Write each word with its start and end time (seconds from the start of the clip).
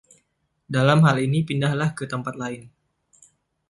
Dalam 0.75 0.99
hal 1.07 1.17
ini, 1.27 1.39
pindahlah 1.49 1.89
ke 1.97 2.05
tempat 2.13 2.33
lain. 2.43 2.63